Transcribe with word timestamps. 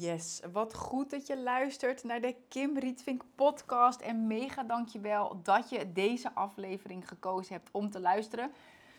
Yes, 0.00 0.40
wat 0.52 0.74
goed 0.74 1.10
dat 1.10 1.26
je 1.26 1.38
luistert 1.38 2.04
naar 2.04 2.20
de 2.20 2.36
Kim 2.48 2.78
Rietvink 2.78 3.22
podcast. 3.34 4.00
En 4.00 4.26
mega 4.26 4.62
dankjewel 4.62 5.40
dat 5.42 5.70
je 5.70 5.92
deze 5.92 6.34
aflevering 6.34 7.08
gekozen 7.08 7.54
hebt 7.54 7.68
om 7.72 7.90
te 7.90 8.00
luisteren. 8.00 8.52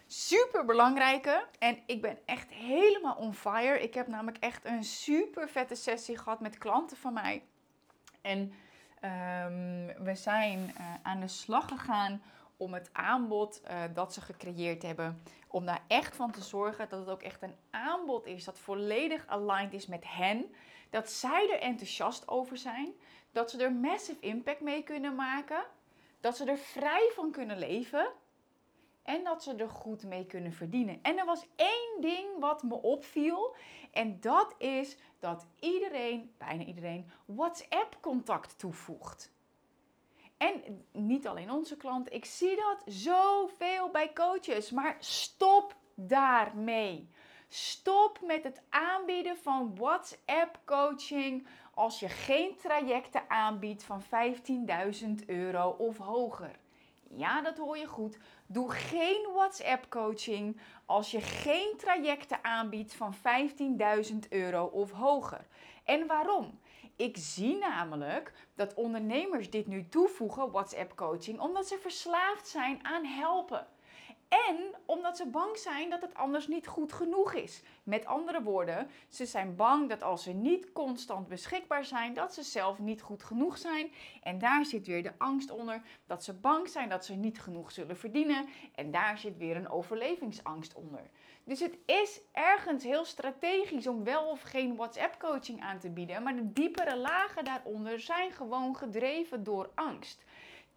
Super 0.08 0.66
belangrijke. 0.66 1.46
En 1.60 1.78
ik 1.86 2.02
ben 2.02 2.18
echt 2.26 2.52
helemaal 2.52 3.16
on 3.16 3.34
fire. 3.34 3.82
Ik 3.82 3.94
heb 3.94 4.08
namelijk 4.08 4.38
echt 4.38 4.66
een 4.66 4.84
super 4.84 5.50
vette 5.50 5.76
sessie 5.76 6.18
gehad 6.18 6.40
met 6.40 6.58
klanten 6.58 6.98
van 6.98 7.14
mij. 7.14 7.44
En 8.22 8.54
ehm, 9.00 10.04
we 10.04 10.16
zijn 10.16 10.60
uh, 10.60 10.94
aan 11.04 11.20
de 11.20 11.28
slag 11.28 11.68
gegaan 11.68 12.22
om 12.58 12.74
het 12.74 12.90
aanbod 12.92 13.62
uh, 13.64 13.82
dat 13.94 14.14
ze 14.14 14.22
gecreëerd 14.22 14.82
hebben, 14.82 15.22
om 15.52 15.66
daar 15.66 15.84
echt 15.88 16.16
van 16.16 16.32
te 16.32 16.42
zorgen 16.42 16.90
dat 16.90 17.00
het 17.00 17.10
ook 17.10 17.22
echt 17.22 17.42
een 17.42 17.56
aanbod 17.70 18.26
is 18.26 18.44
dat 18.44 18.60
volledig 18.60 19.28
aligned 19.28 19.74
is 19.74 19.88
met 19.88 20.04
hen. 20.08 20.56
Dat 20.90 21.12
zij 21.12 21.50
er 21.52 21.60
enthousiast 21.60 22.28
over 22.28 22.58
zijn, 22.58 22.94
dat 23.32 23.52
ze 23.52 23.64
er 23.64 23.74
massive 23.74 24.20
impact 24.20 24.62
mee 24.62 24.84
kunnen 24.84 25.16
maken, 25.16 25.64
dat 26.20 26.38
ze 26.38 26.46
er 26.46 26.58
vrij 26.58 27.12
van 27.16 27.32
kunnen 27.32 27.58
leven 27.58 28.12
en 29.04 29.24
dat 29.24 29.44
ze 29.44 29.56
er 29.56 29.70
goed 29.70 30.04
mee 30.04 30.26
kunnen 30.26 30.54
verdienen. 30.54 31.00
En 31.02 31.18
er 31.18 31.26
was 31.26 31.46
één 31.56 32.02
ding 32.02 32.40
wat 32.40 32.64
me 32.64 32.82
opviel 32.82 33.56
en 33.92 34.20
dat 34.20 34.56
is 34.58 34.98
dat 35.20 35.46
iedereen, 35.60 36.34
bijna 36.38 36.64
iedereen, 36.64 37.12
WhatsApp-contact 37.26 38.60
toevoegt. 38.60 39.32
En 40.40 40.86
niet 40.92 41.28
alleen 41.28 41.52
onze 41.52 41.78
klanten, 41.78 42.14
ik 42.14 42.26
zie 42.26 42.56
dat 42.56 42.84
zoveel 42.86 43.90
bij 43.90 44.14
coaches. 44.14 44.72
Maar 44.72 44.96
stop 45.00 45.76
daarmee. 45.96 47.10
Stop 47.48 48.20
met 48.22 48.44
het 48.44 48.62
aanbieden 48.70 49.38
van 49.38 49.76
WhatsApp 49.76 50.60
coaching 50.66 51.48
als 51.74 52.00
je 52.00 52.10
geen 52.10 52.56
trajecten 52.56 53.30
aanbiedt 53.30 53.84
van 53.84 54.04
15.000 54.04 55.26
euro 55.26 55.70
of 55.70 55.98
hoger. 55.98 56.60
Ja, 57.16 57.42
dat 57.42 57.58
hoor 57.58 57.78
je 57.78 57.88
goed. 57.88 58.18
Doe 58.48 58.72
geen 58.72 59.28
WhatsApp 59.34 59.90
coaching 59.90 60.60
als 60.86 61.12
je 61.12 61.22
geen 61.22 61.74
trajecten 61.78 62.44
aanbiedt 62.44 62.94
van 62.94 63.16
15.000 64.12 64.18
euro 64.30 64.66
of 64.66 64.92
hoger. 64.92 65.48
En 65.84 66.08
waarom? 66.08 66.60
Ik 67.00 67.18
zie 67.18 67.58
namelijk 67.58 68.34
dat 68.56 68.74
ondernemers 68.74 69.50
dit 69.50 69.68
nu 69.68 69.90
toevoegen, 69.90 70.52
WhatsApp 70.52 70.96
coaching, 70.96 71.40
omdat 71.40 71.68
ze 71.68 71.78
verslaafd 71.78 72.48
zijn 72.48 72.86
aan 72.86 73.06
helpen. 73.06 73.68
En 74.28 74.76
omdat 74.86 75.18
ze 75.18 75.26
bang 75.28 75.58
zijn 75.58 75.90
dat 75.90 76.02
het 76.02 76.14
anders 76.14 76.48
niet 76.48 76.68
goed 76.68 76.94
genoeg 76.94 77.34
is. 77.34 77.62
Met 77.84 78.06
andere 78.06 78.44
woorden, 78.44 78.88
ze 79.08 79.26
zijn 79.26 79.56
bang 79.56 79.90
dat 79.90 80.04
als 80.04 80.24
ze 80.24 80.32
niet 80.32 80.72
constant 80.72 81.28
beschikbaar 81.28 81.86
zijn, 81.86 82.14
dat 82.14 82.34
ze 82.34 82.44
zelf 82.44 82.80
niet 82.80 83.02
goed 83.02 83.24
genoeg 83.24 83.58
zijn. 83.58 83.92
En 84.22 84.40
daar 84.40 84.66
zit 84.66 84.88
weer 84.88 85.04
de 85.04 85.14
angst 85.18 85.52
onder 85.52 85.82
dat 86.06 86.24
ze 86.24 86.34
bang 86.34 86.70
zijn 86.70 86.90
dat 86.90 87.06
ze 87.06 87.14
niet 87.14 87.42
genoeg 87.42 87.72
zullen 87.72 87.98
verdienen. 87.98 88.46
En 88.76 88.92
daar 88.92 89.18
zit 89.18 89.38
weer 89.38 89.56
een 89.56 89.70
overlevingsangst 89.70 90.74
onder. 90.74 91.10
Dus 91.50 91.60
het 91.60 91.78
is 91.86 92.22
ergens 92.32 92.84
heel 92.84 93.06
strategisch 93.06 93.88
om 93.88 94.04
wel 94.04 94.30
of 94.30 94.42
geen 94.42 94.76
WhatsApp-coaching 94.76 95.62
aan 95.62 95.80
te 95.80 95.90
bieden. 95.90 96.24
Maar 96.24 96.36
de 96.36 96.54
diepere 96.54 96.98
lagen 96.98 97.46
daaronder 97.46 98.00
zijn 98.00 98.32
gewoon 98.32 98.76
gedreven 98.76 99.44
door 99.44 99.70
angst. 99.76 100.24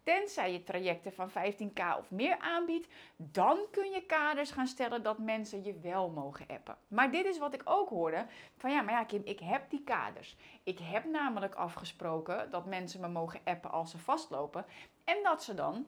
Tenzij 0.03 0.51
je 0.51 0.63
trajecten 0.63 1.13
van 1.13 1.29
15k 1.29 1.97
of 1.97 2.11
meer 2.11 2.37
aanbiedt, 2.39 2.87
dan 3.17 3.57
kun 3.71 3.91
je 3.91 4.05
kaders 4.05 4.51
gaan 4.51 4.67
stellen 4.67 5.03
dat 5.03 5.17
mensen 5.17 5.63
je 5.63 5.79
wel 5.79 6.09
mogen 6.09 6.45
appen. 6.47 6.77
Maar 6.87 7.11
dit 7.11 7.25
is 7.25 7.37
wat 7.37 7.53
ik 7.53 7.61
ook 7.65 7.89
hoorde: 7.89 8.25
van 8.57 8.71
ja, 8.71 8.81
maar 8.81 8.93
ja, 8.93 9.03
Kim, 9.03 9.21
ik 9.25 9.39
heb 9.39 9.69
die 9.69 9.83
kaders. 9.83 10.35
Ik 10.63 10.79
heb 10.79 11.05
namelijk 11.05 11.55
afgesproken 11.55 12.49
dat 12.49 12.65
mensen 12.65 13.01
me 13.01 13.07
mogen 13.07 13.39
appen 13.43 13.71
als 13.71 13.91
ze 13.91 13.97
vastlopen. 13.97 14.65
En 15.03 15.17
dat 15.23 15.43
ze 15.43 15.53
dan 15.53 15.87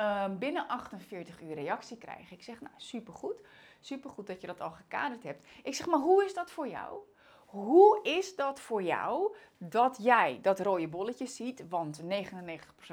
uh, 0.00 0.28
binnen 0.38 0.68
48 0.68 1.42
uur 1.42 1.54
reactie 1.54 1.98
krijgen. 1.98 2.36
Ik 2.36 2.42
zeg, 2.42 2.60
nou 2.60 2.74
supergoed. 2.76 3.40
Supergoed 3.86 4.26
dat 4.26 4.40
je 4.40 4.46
dat 4.46 4.60
al 4.60 4.70
gekaderd 4.70 5.22
hebt. 5.22 5.46
Ik 5.62 5.74
zeg, 5.74 5.86
maar 5.86 5.98
hoe 5.98 6.24
is 6.24 6.34
dat 6.34 6.50
voor 6.50 6.68
jou? 6.68 6.98
Hoe 7.46 8.00
is 8.02 8.36
dat 8.36 8.60
voor 8.60 8.82
jou 8.82 9.34
dat 9.58 9.98
jij 10.00 10.38
dat 10.42 10.60
rode 10.60 10.88
bolletje 10.88 11.26
ziet? 11.26 11.68
Want 11.68 12.02
99% 12.02 12.06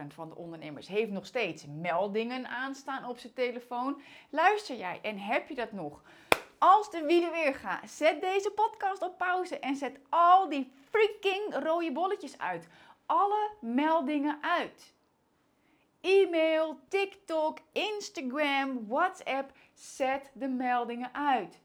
van 0.08 0.30
de 0.30 0.36
ondernemers 0.36 0.88
heeft 0.88 1.12
nog 1.12 1.26
steeds 1.26 1.66
meldingen 1.66 2.48
aanstaan 2.48 3.06
op 3.06 3.18
zijn 3.18 3.34
telefoon. 3.34 4.02
Luister 4.30 4.76
jij 4.76 5.00
en 5.02 5.18
heb 5.18 5.50
je 5.50 5.56
dat 5.56 5.72
nog? 5.72 6.02
Als 6.58 6.92
de 6.92 7.06
wielen 7.06 7.32
weer 7.32 7.56
gaan, 7.56 7.88
zet 7.88 8.22
deze 8.22 8.52
podcast 8.52 9.02
op 9.02 9.18
pauze 9.18 9.60
en 9.60 9.76
zet 9.76 10.00
al 10.10 10.50
die 10.50 10.72
freaking 10.90 11.66
rode 11.66 11.92
bolletjes 11.92 12.38
uit. 12.38 12.68
Alle 13.06 13.50
meldingen 13.60 14.38
uit. 14.42 14.94
E-mail, 16.02 16.80
TikTok, 16.88 17.58
Instagram, 17.72 18.88
WhatsApp, 18.88 19.52
zet 19.74 20.32
de 20.34 20.48
meldingen 20.48 21.14
uit. 21.14 21.60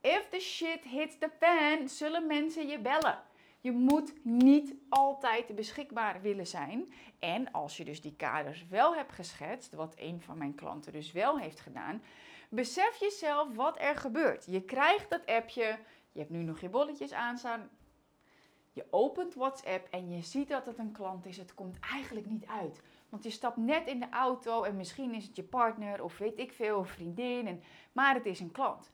If 0.00 0.28
the 0.30 0.40
shit 0.40 0.84
hits 0.84 1.18
the 1.18 1.30
fan, 1.38 1.88
zullen 1.88 2.26
mensen 2.26 2.66
je 2.66 2.78
bellen. 2.78 3.22
Je 3.60 3.72
moet 3.72 4.24
niet 4.24 4.74
altijd 4.88 5.54
beschikbaar 5.54 6.20
willen 6.20 6.46
zijn. 6.46 6.92
En 7.18 7.52
als 7.52 7.76
je 7.76 7.84
dus 7.84 8.00
die 8.00 8.16
kaders 8.16 8.66
wel 8.68 8.94
hebt 8.94 9.12
geschetst, 9.12 9.74
wat 9.74 9.94
een 9.96 10.20
van 10.20 10.38
mijn 10.38 10.54
klanten 10.54 10.92
dus 10.92 11.12
wel 11.12 11.38
heeft 11.38 11.60
gedaan, 11.60 12.02
besef 12.48 12.96
jezelf 12.96 13.54
wat 13.54 13.80
er 13.80 13.96
gebeurt. 13.96 14.44
Je 14.46 14.62
krijgt 14.62 15.10
dat 15.10 15.26
appje, 15.26 15.78
je 16.12 16.18
hebt 16.18 16.30
nu 16.30 16.42
nog 16.42 16.60
je 16.60 16.68
bolletjes 16.68 17.12
aanstaan. 17.12 17.70
Je 18.72 18.86
opent 18.90 19.34
WhatsApp 19.34 19.88
en 19.90 20.10
je 20.10 20.22
ziet 20.22 20.48
dat 20.48 20.66
het 20.66 20.78
een 20.78 20.92
klant 20.92 21.26
is. 21.26 21.36
Het 21.36 21.54
komt 21.54 21.78
eigenlijk 21.78 22.26
niet 22.26 22.46
uit. 22.46 22.80
Want 23.10 23.22
je 23.22 23.30
stapt 23.30 23.56
net 23.56 23.86
in 23.86 24.00
de 24.00 24.08
auto 24.10 24.62
en 24.62 24.76
misschien 24.76 25.14
is 25.14 25.26
het 25.26 25.36
je 25.36 25.42
partner 25.42 26.02
of 26.02 26.18
weet 26.18 26.38
ik 26.38 26.52
veel, 26.52 26.78
of 26.78 26.90
vriendin. 26.90 27.46
En, 27.46 27.62
maar 27.92 28.14
het 28.14 28.26
is 28.26 28.40
een 28.40 28.52
klant. 28.52 28.92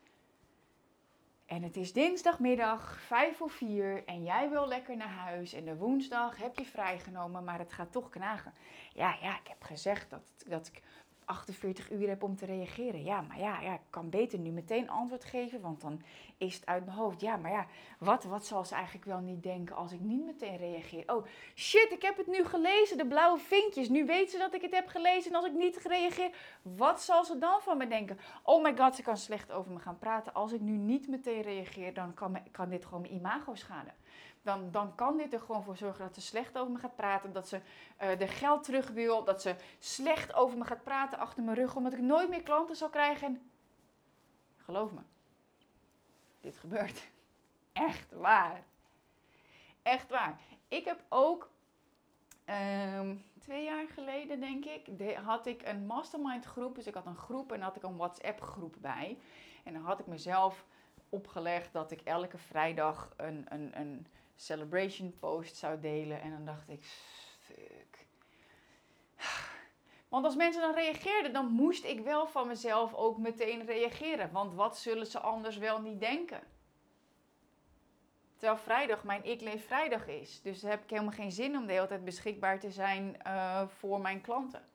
En 1.47 1.63
het 1.63 1.77
is 1.77 1.93
dinsdagmiddag, 1.93 3.01
vijf 3.01 3.37
voor 3.37 3.51
vier 3.51 4.05
en 4.05 4.25
jij 4.25 4.51
wil 4.51 4.69
lekker 4.69 4.97
naar 4.97 5.09
huis. 5.09 5.53
En 5.53 5.65
de 5.65 5.77
woensdag 5.77 6.37
heb 6.37 6.59
je 6.59 6.65
vrijgenomen, 6.65 7.45
maar 7.45 7.59
het 7.59 7.73
gaat 7.73 7.93
toch 7.93 8.09
knagen. 8.09 8.53
Ja, 8.93 9.17
ja, 9.21 9.39
ik 9.39 9.49
heb 9.49 9.63
gezegd 9.63 10.11
dat, 10.11 10.45
dat 10.47 10.67
ik 10.67 10.83
48 11.27 11.91
uur 11.91 12.09
heb 12.09 12.23
om 12.23 12.37
te 12.37 12.47
reageren. 12.47 13.05
Ja, 13.05 13.21
maar 13.21 13.39
ja, 13.39 13.61
ja, 13.61 13.75
ik 13.75 13.81
kan 13.91 14.11
beter 14.11 14.39
nu 14.39 14.51
meteen 14.51 14.91
antwoord 14.91 15.25
geven, 15.25 15.61
want 15.61 15.81
dan 15.81 16.03
is 16.37 16.55
het 16.55 16.67
uit 16.67 16.85
mijn 16.85 16.97
hoofd. 16.97 17.21
Ja, 17.21 17.37
maar 17.37 17.51
ja, 17.51 17.67
wat, 17.99 18.25
wat 18.25 18.47
zal 18.47 18.65
ze 18.65 18.75
eigenlijk 18.75 19.05
wel 19.05 19.19
niet 19.19 19.43
denken 19.43 19.77
als 19.77 19.93
ik 19.93 20.01
niet 20.01 20.25
meteen 20.25 20.57
reageer? 20.57 21.03
Oh, 21.07 21.27
shit, 21.55 21.91
ik 21.91 22.03
heb 22.03 22.17
het 22.17 22.27
nu 22.27 22.45
gelezen, 22.45 22.97
de 22.97 23.07
blauwe 23.07 23.39
vinkjes. 23.39 23.89
Nu 23.89 24.05
weet 24.05 24.31
ze 24.31 24.39
dat 24.39 24.55
ik 24.55 24.63
het 24.63 24.75
heb 24.75 24.89
gelezen 24.89 25.31
en 25.31 25.37
als 25.37 25.47
ik 25.47 25.53
niet 25.53 25.77
reageer, 25.77 26.31
wat 26.63 27.03
zal 27.03 27.25
ze 27.25 27.39
dan 27.39 27.61
van 27.61 27.79
me 27.79 27.89
denken? 27.89 28.19
Oh 28.43 28.63
my 28.63 28.77
god, 28.77 28.95
ze 28.95 29.03
kan 29.03 29.17
slecht 29.17 29.53
over 29.53 29.73
me 29.73 29.79
gaan 29.79 29.99
praten. 29.99 30.35
Als 30.35 30.53
ik 30.53 30.61
nu 30.61 30.77
niet 30.77 31.09
meteen 31.09 31.43
reageer, 31.43 31.95
dan 31.95 32.15
kan, 32.15 32.39
kan 32.51 32.69
dit 32.69 32.85
gewoon 32.85 33.01
mijn 33.01 33.15
imago 33.15 33.55
schaden 33.55 33.95
dan, 34.47 34.71
dan 34.71 34.95
kan 34.95 35.17
dit 35.17 35.33
er 35.33 35.41
gewoon 35.41 35.63
voor 35.63 35.77
zorgen 35.77 36.05
dat 36.05 36.15
ze 36.15 36.21
slecht 36.21 36.59
over 36.59 36.73
me 36.73 36.79
gaat 36.79 36.97
praten. 36.97 37.33
Dat 37.33 37.49
ze 37.49 37.61
uh, 38.03 38.19
de 38.19 38.27
geld 38.27 38.65
terug 38.65 38.89
wil. 38.89 39.25
Dat 39.25 39.43
ze 39.43 39.57
slecht 39.79 40.35
over 40.35 40.59
me 40.59 40.65
gaat 40.65 40.83
praten 40.83 41.19
achter 41.19 41.43
mijn 41.43 41.57
rug. 41.57 41.77
Omdat 41.77 41.93
ik 41.93 42.01
nooit 42.01 42.29
meer 42.29 42.43
klanten 42.43 42.77
zal 42.77 42.89
krijgen. 42.89 43.27
En 43.27 43.51
geloof 44.57 44.93
me, 44.93 45.01
dit 46.41 46.57
gebeurt. 46.57 47.09
Echt 47.73 48.13
waar. 48.13 48.63
Echt 49.83 50.11
waar. 50.11 50.41
Ik 50.69 50.85
heb 50.85 51.03
ook 51.09 51.51
um, 53.01 53.25
twee 53.39 53.65
jaar 53.65 53.87
geleden, 53.89 54.41
denk 54.41 54.65
ik, 54.65 54.89
had 55.25 55.47
ik 55.47 55.63
een 55.63 55.87
mastermind 55.87 56.45
groep. 56.45 56.75
Dus 56.75 56.87
ik 56.87 56.95
had 56.95 57.07
een 57.07 57.17
groep 57.17 57.53
en 57.53 57.61
had 57.61 57.77
ik 57.77 57.83
een 57.83 57.97
WhatsApp 57.97 58.41
groep 58.41 58.77
bij. 58.81 59.19
En 59.65 59.73
dan 59.73 59.83
had 59.83 59.99
ik 59.99 60.07
mezelf 60.07 60.65
opgelegd 61.09 61.73
dat 61.73 61.91
ik 61.91 62.01
elke 62.01 62.39
vrijdag 62.39 63.13
een, 63.17 63.47
een, 63.49 63.81
een 63.81 64.07
celebration 64.37 65.19
post 65.19 65.57
zou 65.57 65.81
delen. 65.81 66.21
En 66.21 66.31
dan 66.31 66.45
dacht 66.45 66.69
ik, 66.69 66.83
fuck. 67.39 68.07
Want 70.09 70.25
als 70.25 70.37
mensen 70.37 70.63
dan 70.63 70.75
reageerden, 70.75 71.33
dan 71.33 71.47
moest 71.47 71.85
ik 71.85 72.01
wel 72.01 72.27
van 72.27 72.47
mezelf 72.47 72.95
ook 72.95 73.19
meteen 73.19 73.67
reageren. 73.67 74.33
Want 74.33 74.55
wat 74.55 74.79
zullen 74.79 75.07
ze 75.07 75.19
anders 75.19 75.57
wel 75.57 75.81
niet 75.81 76.01
denken? 76.01 76.41
Terwijl 78.37 78.59
vrijdag 78.59 79.05
mijn 79.05 79.25
Ik 79.25 79.41
Leef 79.41 79.67
Vrijdag 79.67 80.07
is. 80.07 80.43
Dus 80.43 80.63
heb 80.63 80.83
ik 80.83 80.91
helemaal 80.91 81.13
geen 81.13 81.33
zin 81.33 81.57
om 81.57 81.67
de 81.67 81.73
hele 81.73 81.87
tijd 81.87 82.05
beschikbaar 82.05 82.61
te 82.61 82.71
zijn 82.71 83.17
uh, 83.27 83.63
voor 83.69 84.01
mijn 84.01 84.21
klanten. 84.21 84.69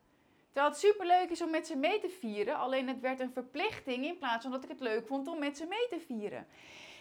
Terwijl 0.52 0.72
het 0.72 0.80
superleuk 0.80 1.30
is 1.30 1.42
om 1.42 1.50
met 1.50 1.66
ze 1.66 1.76
mee 1.76 2.00
te 2.00 2.08
vieren. 2.08 2.56
Alleen 2.56 2.88
het 2.88 3.00
werd 3.00 3.20
een 3.20 3.32
verplichting 3.32 4.04
in 4.04 4.18
plaats 4.18 4.42
van 4.42 4.52
dat 4.52 4.64
ik 4.64 4.68
het 4.68 4.80
leuk 4.80 5.06
vond 5.06 5.28
om 5.28 5.38
met 5.38 5.56
ze 5.56 5.66
mee 5.66 5.88
te 5.88 6.00
vieren. 6.06 6.46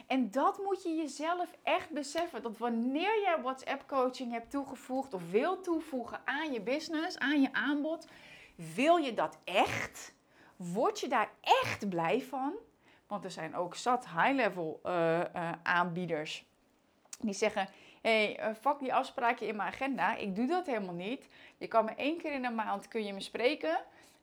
En 0.08 0.32
dat 0.32 0.58
moet 0.58 0.84
je 0.84 0.96
jezelf 0.96 1.52
echt 1.64 1.90
beseffen. 1.90 2.42
Dat 2.42 2.58
wanneer 2.58 3.22
jij 3.22 3.38
WhatsApp 3.42 3.88
coaching 3.88 4.32
hebt 4.32 4.52
toegevoegd 4.52 5.14
of 5.14 5.32
wil 5.32 5.62
toevoegen 5.62 6.22
aan 6.26 6.52
je 6.54 6.62
business, 6.62 7.18
aan 7.18 7.42
je 7.42 7.54
aanbod, 7.54 8.08
wil 8.56 8.96
je 8.96 9.14
dat 9.14 9.38
echt? 9.44 10.14
Word 10.56 11.00
je 11.00 11.08
daar 11.08 11.30
echt 11.42 11.90
blij 11.90 12.22
van? 12.22 12.54
Want 13.08 13.24
er 13.24 13.32
zijn 13.32 13.56
ook 13.56 13.76
zat 13.76 14.08
high-level 14.08 14.80
uh, 14.86 15.20
uh, 15.20 15.52
aanbieders 15.64 16.46
Die 17.20 17.34
zeggen, 17.34 17.68
hé, 18.02 18.34
hey, 18.34 18.56
fuck 18.56 18.80
die 18.80 18.94
afspraken 18.94 19.48
in 19.48 19.56
mijn 19.56 19.70
agenda. 19.70 20.16
Ik 20.16 20.36
doe 20.36 20.48
dat 20.48 20.66
helemaal 20.66 20.94
niet. 20.94 21.28
Je 21.58 21.68
kan 21.68 21.86
me 21.86 21.92
één 21.96 22.18
keer 22.18 22.32
in 22.32 22.42
de 22.42 22.50
maand 22.50 22.88
kun 22.88 23.06
je 23.06 23.14
me 23.14 23.22
spreken. 23.22 23.80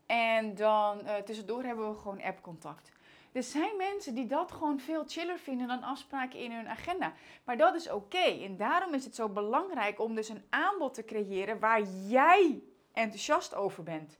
En 0.06 0.54
dan 0.54 1.00
tussendoor 1.24 1.62
hebben 1.62 1.90
we 1.90 1.98
gewoon 1.98 2.22
appcontact. 2.22 2.90
Er 3.32 3.42
zijn 3.42 3.76
mensen 3.76 4.14
die 4.14 4.26
dat 4.26 4.52
gewoon 4.52 4.80
veel 4.80 5.04
chiller 5.06 5.38
vinden 5.38 5.68
dan 5.68 5.82
afspraken 5.82 6.38
in 6.38 6.52
hun 6.52 6.68
agenda. 6.68 7.12
Maar 7.44 7.56
dat 7.56 7.74
is 7.74 7.90
oké. 7.90 8.18
En 8.18 8.56
daarom 8.56 8.94
is 8.94 9.04
het 9.04 9.14
zo 9.14 9.28
belangrijk 9.28 10.00
om 10.00 10.14
dus 10.14 10.28
een 10.28 10.44
aanbod 10.48 10.94
te 10.94 11.04
creëren 11.04 11.58
waar 11.58 11.82
jij 12.06 12.62
enthousiast 12.92 13.54
over 13.54 13.82
bent. 13.82 14.18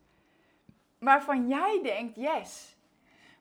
Waarvan 0.99 1.49
jij 1.49 1.81
denkt, 1.83 2.17
yes. 2.17 2.77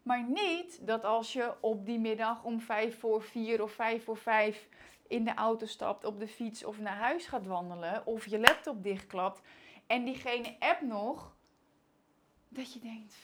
Maar 0.03 0.23
niet 0.23 0.87
dat 0.87 1.03
als 1.03 1.33
je 1.33 1.53
op 1.59 1.85
die 1.85 1.99
middag 1.99 2.43
om 2.43 2.61
vijf 2.61 2.99
voor 2.99 3.23
vier 3.23 3.63
of 3.63 3.71
vijf 3.71 4.03
voor 4.03 4.17
vijf 4.17 4.67
in 5.07 5.23
de 5.23 5.33
auto 5.33 5.65
stapt, 5.65 6.05
op 6.05 6.19
de 6.19 6.27
fiets 6.27 6.63
of 6.63 6.79
naar 6.79 6.97
huis 6.97 7.25
gaat 7.25 7.45
wandelen 7.45 8.05
of 8.05 8.25
je 8.25 8.39
laptop 8.39 8.83
dichtklapt 8.83 9.41
en 9.87 10.05
diegene 10.05 10.55
app 10.59 10.81
nog, 10.81 11.35
dat 12.49 12.73
je 12.73 12.79
denkt. 12.79 13.15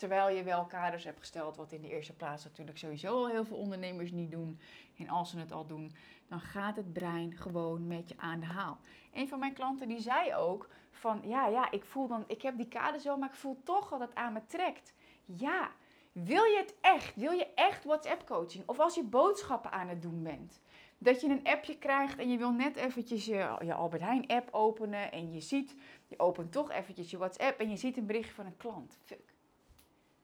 Terwijl 0.00 0.36
je 0.36 0.42
wel 0.42 0.64
kaders 0.64 1.04
hebt 1.04 1.18
gesteld, 1.18 1.56
wat 1.56 1.72
in 1.72 1.80
de 1.82 1.90
eerste 1.90 2.12
plaats 2.12 2.44
natuurlijk 2.44 2.78
sowieso 2.78 3.08
al 3.08 3.28
heel 3.28 3.44
veel 3.44 3.56
ondernemers 3.56 4.10
niet 4.10 4.30
doen. 4.30 4.60
En 4.98 5.08
als 5.08 5.30
ze 5.30 5.38
het 5.38 5.52
al 5.52 5.66
doen, 5.66 5.92
dan 6.28 6.40
gaat 6.40 6.76
het 6.76 6.92
brein 6.92 7.36
gewoon 7.36 7.86
met 7.86 8.08
je 8.08 8.14
aan 8.18 8.40
de 8.40 8.46
haal. 8.46 8.78
Een 9.12 9.28
van 9.28 9.38
mijn 9.38 9.52
klanten 9.52 9.88
die 9.88 10.00
zei 10.00 10.34
ook 10.34 10.68
van, 10.90 11.20
ja, 11.24 11.46
ja, 11.46 11.70
ik 11.70 11.84
voel 11.84 12.06
dan, 12.06 12.24
ik 12.26 12.42
heb 12.42 12.56
die 12.56 12.68
kaders 12.68 13.04
wel, 13.04 13.16
maar 13.16 13.28
ik 13.28 13.34
voel 13.34 13.60
toch 13.64 13.88
dat 13.88 14.00
het 14.00 14.14
aan 14.14 14.32
me 14.32 14.40
trekt. 14.46 14.94
Ja, 15.24 15.70
wil 16.12 16.44
je 16.44 16.56
het 16.56 16.74
echt? 16.80 17.14
Wil 17.16 17.32
je 17.32 17.46
echt 17.54 17.84
WhatsApp 17.84 18.26
coaching? 18.26 18.68
Of 18.68 18.78
als 18.78 18.94
je 18.94 19.02
boodschappen 19.02 19.72
aan 19.72 19.88
het 19.88 20.02
doen 20.02 20.22
bent. 20.22 20.60
Dat 20.98 21.20
je 21.20 21.28
een 21.28 21.44
appje 21.44 21.78
krijgt 21.78 22.18
en 22.18 22.30
je 22.30 22.38
wil 22.38 22.52
net 22.52 22.76
eventjes 22.76 23.24
je, 23.24 23.56
je 23.64 23.74
Albert 23.74 24.02
Heijn 24.02 24.26
app 24.26 24.48
openen 24.54 25.12
en 25.12 25.32
je 25.32 25.40
ziet, 25.40 25.76
je 26.06 26.18
opent 26.18 26.52
toch 26.52 26.70
eventjes 26.70 27.10
je 27.10 27.18
WhatsApp 27.18 27.60
en 27.60 27.70
je 27.70 27.76
ziet 27.76 27.96
een 27.96 28.06
berichtje 28.06 28.34
van 28.34 28.46
een 28.46 28.56
klant. 28.56 28.98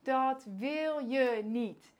Dat 0.06 0.46
wil 0.58 0.98
je 0.98 1.40
niet. 1.44 1.92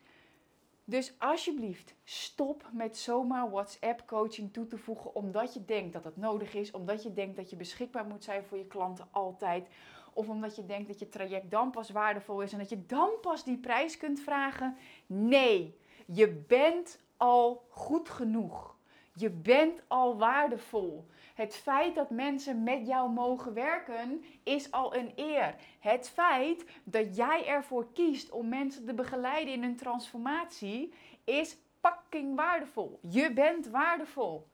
Dus 0.85 1.15
alsjeblieft, 1.19 1.95
stop 2.05 2.69
met 2.73 2.97
zomaar 2.97 3.51
WhatsApp 3.51 4.03
coaching 4.07 4.53
toe 4.53 4.67
te 4.67 4.79
voegen 4.79 5.15
omdat 5.15 5.55
je 5.55 5.65
denkt 5.65 5.93
dat 5.93 6.05
het 6.05 6.17
nodig 6.17 6.55
is, 6.55 6.71
omdat 6.71 7.03
je 7.03 7.13
denkt 7.13 7.37
dat 7.37 7.51
je 7.51 7.57
beschikbaar 7.57 8.07
moet 8.07 8.25
zijn 8.25 8.45
voor 8.45 8.59
je 8.59 8.67
klanten 8.67 9.09
altijd, 9.11 9.69
of 10.13 10.29
omdat 10.29 10.57
je 10.57 10.67
denkt 10.67 10.89
dat 10.89 10.99
je 10.99 11.09
traject 11.09 11.51
dan 11.51 11.71
pas 11.71 11.91
waardevol 11.91 12.41
is 12.41 12.53
en 12.53 12.59
dat 12.59 12.69
je 12.69 12.87
dan 12.87 13.11
pas 13.21 13.45
die 13.45 13.59
prijs 13.59 13.97
kunt 13.97 14.21
vragen. 14.21 14.77
Nee, 15.07 15.79
je 16.07 16.29
bent 16.47 17.01
al 17.17 17.67
goed 17.69 18.09
genoeg. 18.09 18.76
Je 19.19 19.31
bent 19.31 19.83
al 19.89 20.19
waardevol. 20.19 21.07
Het 21.35 21.55
feit 21.55 21.95
dat 21.95 22.11
mensen 22.11 22.63
met 22.63 22.87
jou 22.87 23.11
mogen 23.11 23.55
werken 23.55 24.25
is 24.43 24.71
al 24.71 24.97
een 24.97 25.13
eer. 25.15 25.55
Het 25.81 26.09
feit 26.09 26.65
dat 26.85 27.17
jij 27.17 27.47
ervoor 27.47 27.93
kiest 27.93 28.31
om 28.31 28.49
mensen 28.49 28.87
te 28.87 28.95
begeleiden 28.95 29.55
in 29.55 29.63
hun 29.63 29.77
transformatie 29.77 30.93
is 31.25 31.57
fucking 31.81 32.37
waardevol. 32.37 32.99
Je 33.03 33.33
bent 33.33 33.67
waardevol. 33.69 34.49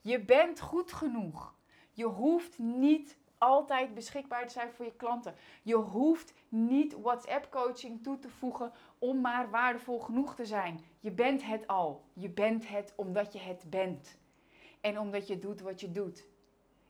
Je 0.00 0.20
bent 0.20 0.60
goed 0.60 0.92
genoeg. 0.92 1.54
Je 1.92 2.04
hoeft 2.04 2.58
niet 2.58 3.18
altijd 3.40 3.94
beschikbaar 3.94 4.46
te 4.46 4.52
zijn 4.52 4.72
voor 4.72 4.84
je 4.84 4.96
klanten. 4.96 5.34
Je 5.62 5.74
hoeft 5.74 6.32
niet 6.48 7.00
WhatsApp 7.00 7.50
coaching 7.50 8.02
toe 8.02 8.18
te 8.18 8.28
voegen 8.28 8.72
om 8.98 9.20
maar 9.20 9.50
waardevol 9.50 9.98
genoeg 9.98 10.34
te 10.34 10.44
zijn. 10.44 10.84
Je 11.00 11.10
bent 11.10 11.44
het 11.44 11.66
al. 11.66 12.04
Je 12.12 12.28
bent 12.28 12.68
het 12.68 12.92
omdat 12.96 13.32
je 13.32 13.38
het 13.38 13.70
bent. 13.70 14.18
En 14.80 14.98
omdat 14.98 15.26
je 15.26 15.38
doet 15.38 15.60
wat 15.60 15.80
je 15.80 15.90
doet. 15.90 16.24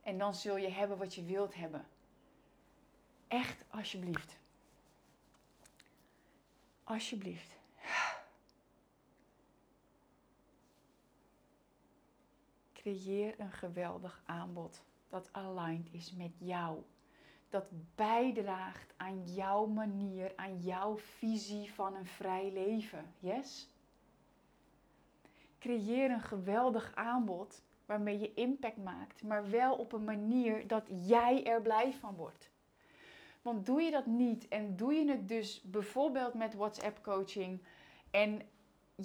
En 0.02 0.18
dan 0.18 0.34
zul 0.34 0.56
je 0.56 0.68
hebben 0.68 0.98
wat 0.98 1.14
je 1.14 1.24
wilt 1.24 1.54
hebben. 1.54 1.86
Echt, 3.28 3.64
alsjeblieft. 3.70 4.38
Alsjeblieft. 6.84 7.58
Creëer 12.72 13.40
een 13.40 13.52
geweldig 13.52 14.22
aanbod 14.26 14.82
dat 15.10 15.28
aligned 15.32 15.88
is 15.92 16.12
met 16.12 16.32
jou. 16.38 16.82
Dat 17.48 17.66
bijdraagt 17.94 18.94
aan 18.96 19.24
jouw 19.24 19.66
manier, 19.66 20.32
aan 20.36 20.58
jouw 20.58 20.96
visie 20.96 21.72
van 21.72 21.94
een 21.94 22.06
vrij 22.06 22.52
leven. 22.52 23.14
Yes? 23.18 23.68
Creëer 25.58 26.10
een 26.10 26.20
geweldig 26.20 26.94
aanbod 26.94 27.62
waarmee 27.86 28.18
je 28.18 28.34
impact 28.34 28.76
maakt, 28.76 29.22
maar 29.22 29.50
wel 29.50 29.74
op 29.74 29.92
een 29.92 30.04
manier 30.04 30.66
dat 30.66 30.86
jij 31.06 31.44
er 31.46 31.62
blij 31.62 31.92
van 31.92 32.14
wordt. 32.14 32.50
Want 33.42 33.66
doe 33.66 33.82
je 33.82 33.90
dat 33.90 34.06
niet 34.06 34.48
en 34.48 34.76
doe 34.76 34.94
je 34.94 35.10
het 35.10 35.28
dus 35.28 35.62
bijvoorbeeld 35.62 36.34
met 36.34 36.54
WhatsApp 36.54 37.02
coaching 37.02 37.62
en 38.10 38.42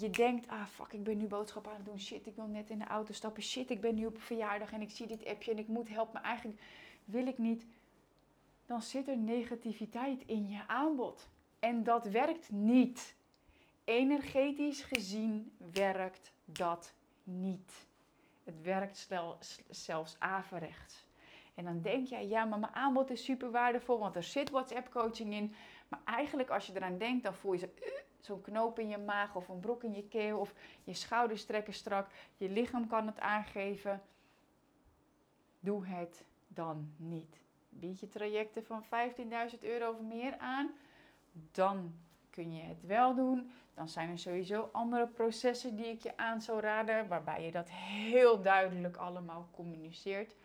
je 0.00 0.10
denkt, 0.10 0.48
ah 0.48 0.66
fuck, 0.66 0.92
ik 0.92 1.04
ben 1.04 1.18
nu 1.18 1.26
boodschappen 1.26 1.70
aan 1.70 1.76
het 1.76 1.86
doen. 1.86 2.00
Shit, 2.00 2.26
ik 2.26 2.36
wil 2.36 2.46
net 2.46 2.70
in 2.70 2.78
de 2.78 2.86
auto 2.86 3.12
stappen. 3.12 3.42
Shit, 3.42 3.70
ik 3.70 3.80
ben 3.80 3.94
nu 3.94 4.06
op 4.06 4.20
verjaardag 4.20 4.72
en 4.72 4.80
ik 4.80 4.90
zie 4.90 5.06
dit 5.06 5.26
appje 5.26 5.50
en 5.50 5.58
ik 5.58 5.68
moet 5.68 5.88
helpen. 5.88 6.12
Maar 6.12 6.22
eigenlijk 6.22 6.60
wil 7.04 7.26
ik 7.26 7.38
niet. 7.38 7.66
Dan 8.66 8.82
zit 8.82 9.08
er 9.08 9.16
negativiteit 9.16 10.22
in 10.26 10.48
je 10.48 10.60
aanbod. 10.66 11.28
En 11.58 11.84
dat 11.84 12.04
werkt 12.04 12.50
niet. 12.50 13.14
Energetisch 13.84 14.82
gezien 14.82 15.52
werkt 15.72 16.32
dat 16.44 16.94
niet. 17.24 17.86
Het 18.44 18.62
werkt 18.62 19.08
zelfs 19.70 20.16
averechts. 20.18 21.06
En 21.54 21.64
dan 21.64 21.80
denk 21.80 22.06
jij, 22.06 22.26
ja, 22.26 22.44
maar 22.44 22.58
mijn 22.58 22.74
aanbod 22.74 23.10
is 23.10 23.24
super 23.24 23.50
waardevol, 23.50 23.98
want 23.98 24.16
er 24.16 24.22
zit 24.22 24.50
WhatsApp 24.50 24.90
coaching 24.90 25.32
in. 25.32 25.54
Maar 25.88 26.00
eigenlijk 26.04 26.50
als 26.50 26.66
je 26.66 26.72
eraan 26.74 26.98
denkt, 26.98 27.24
dan 27.24 27.34
voel 27.34 27.52
je 27.52 27.70
uh, 27.78 27.92
zo'n 28.26 28.40
knoop 28.40 28.78
in 28.78 28.88
je 28.88 28.98
maag 28.98 29.36
of 29.36 29.48
een 29.48 29.60
brok 29.60 29.84
in 29.84 29.94
je 29.94 30.08
keel 30.08 30.38
of 30.38 30.54
je 30.84 30.94
schouders 30.94 31.44
trekken 31.44 31.74
strak. 31.74 32.08
Je 32.36 32.48
lichaam 32.48 32.86
kan 32.86 33.06
het 33.06 33.20
aangeven. 33.20 34.02
Doe 35.60 35.86
het 35.86 36.24
dan 36.48 36.92
niet. 36.96 37.40
Bied 37.68 38.00
je 38.00 38.08
trajecten 38.08 38.64
van 38.64 38.84
15.000 38.84 39.58
euro 39.60 39.90
of 39.90 40.00
meer 40.00 40.38
aan, 40.38 40.70
dan 41.52 41.94
kun 42.30 42.54
je 42.54 42.62
het 42.62 42.86
wel 42.86 43.14
doen. 43.14 43.50
Dan 43.74 43.88
zijn 43.88 44.10
er 44.10 44.18
sowieso 44.18 44.68
andere 44.72 45.06
processen 45.06 45.76
die 45.76 45.86
ik 45.86 46.02
je 46.02 46.16
aan 46.16 46.40
zou 46.40 46.60
raden, 46.60 47.08
waarbij 47.08 47.44
je 47.44 47.50
dat 47.50 47.70
heel 47.70 48.42
duidelijk 48.42 48.96
allemaal 48.96 49.48
communiceert. 49.50 50.36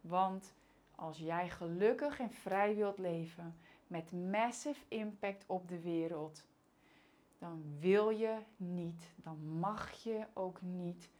Want 0.00 0.54
als 0.94 1.18
jij 1.18 1.48
gelukkig 1.48 2.20
en 2.20 2.30
vrij 2.30 2.74
wilt 2.74 2.98
leven 2.98 3.56
met 3.86 4.12
massive 4.12 4.84
impact 4.88 5.44
op 5.46 5.68
de 5.68 5.80
wereld, 5.80 6.44
dan 7.40 7.62
wil 7.78 8.10
je 8.10 8.36
niet, 8.56 9.12
dan 9.16 9.58
mag 9.58 9.90
je 9.90 10.26
ook 10.34 10.62
niet 10.62 11.10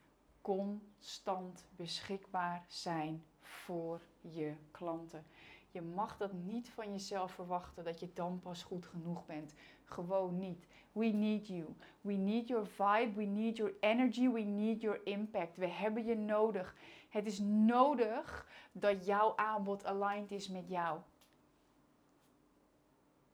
constant 0.41 1.69
beschikbaar 1.77 2.65
zijn 2.69 3.25
voor 3.41 4.01
je 4.21 4.55
klanten. 4.71 5.25
Je 5.71 5.83
mag 5.83 6.17
dat 6.17 6.33
niet 6.33 6.71
van 6.71 6.93
jezelf 6.93 7.33
verwachten 7.33 7.85
dat 7.85 8.01
je 8.01 8.13
dan 8.15 8.41
pas 8.41 8.63
goed 8.63 8.87
genoeg 8.87 9.27
bent. 9.27 9.55
Gewoon 9.85 10.39
niet. 10.39 10.67
We 10.93 11.07
need 11.07 11.47
you. 11.47 11.65
We 12.01 12.13
need 12.13 12.49
your 12.49 12.67
vibe. 12.67 13.13
We 13.15 13.25
need 13.25 13.57
your 13.57 13.75
energy. 13.81 14.29
We 14.29 14.41
need 14.41 14.81
your 14.81 15.01
impact. 15.05 15.57
We 15.57 15.69
hebben 15.69 16.05
je 16.05 16.17
nodig. 16.17 16.77
Het 17.09 17.27
is 17.27 17.39
nodig 17.43 18.47
dat 18.73 19.07
jouw 19.07 19.37
aanbod 19.37 19.85
aligned 19.85 20.31
is 20.31 20.49
met 20.49 20.69
jou. 20.69 21.01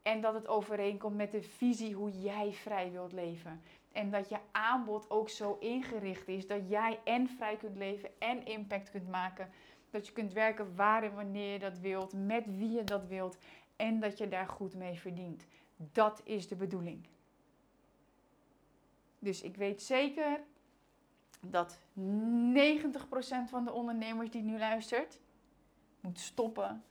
En 0.07 0.21
dat 0.21 0.35
het 0.35 0.49
overeenkomt 0.49 1.17
met 1.17 1.31
de 1.31 1.43
visie 1.43 1.95
hoe 1.95 2.11
jij 2.11 2.53
vrij 2.53 2.91
wilt 2.91 3.13
leven. 3.13 3.63
En 3.93 4.11
dat 4.11 4.29
je 4.29 4.39
aanbod 4.53 5.11
ook 5.11 5.29
zo 5.29 5.57
ingericht 5.61 6.29
is 6.29 6.47
dat 6.47 6.69
jij 6.69 7.01
en 7.05 7.29
vrij 7.29 7.57
kunt 7.57 7.77
leven 7.77 8.11
en 8.19 8.47
impact 8.47 8.91
kunt 8.91 9.09
maken. 9.09 9.51
Dat 9.91 10.07
je 10.07 10.13
kunt 10.13 10.33
werken 10.33 10.75
waar 10.75 11.03
en 11.03 11.15
wanneer 11.15 11.53
je 11.53 11.59
dat 11.59 11.79
wilt, 11.79 12.13
met 12.13 12.45
wie 12.47 12.71
je 12.71 12.85
dat 12.85 13.07
wilt. 13.07 13.39
En 13.77 14.01
dat 14.01 14.19
je 14.19 14.29
daar 14.29 14.49
goed 14.49 14.75
mee 14.75 14.99
verdient. 14.99 15.47
Dat 15.77 16.21
is 16.25 16.49
de 16.49 16.57
bedoeling. 16.57 17.07
Dus 19.19 19.43
ik 19.43 19.57
weet 19.57 19.83
zeker 19.83 20.41
dat 21.41 21.79
90% 21.79 21.81
van 23.47 23.65
de 23.65 23.73
ondernemers 23.73 24.31
die 24.31 24.43
nu 24.43 24.59
luistert, 24.59 25.21
moet 26.01 26.21
stoppen 26.21 26.85